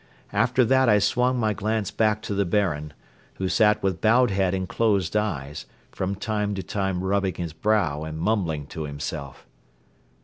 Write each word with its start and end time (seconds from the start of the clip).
After 0.33 0.65
that 0.65 0.89
I 0.89 0.97
swung 0.97 1.39
my 1.39 1.53
glance 1.53 1.91
back 1.91 2.23
to 2.23 2.33
the 2.33 2.43
Baron, 2.43 2.91
who 3.35 3.47
sat 3.47 3.83
with 3.83 4.01
bowed 4.01 4.31
head 4.31 4.55
and 4.55 4.67
closed 4.67 5.15
eyes, 5.15 5.67
from 5.91 6.15
time 6.15 6.55
to 6.55 6.63
time 6.63 7.03
rubbing 7.03 7.35
his 7.35 7.53
brow 7.53 8.03
and 8.03 8.17
mumbling 8.17 8.65
to 8.73 8.85
himself. 8.85 9.45